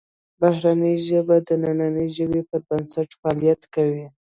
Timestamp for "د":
1.41-1.43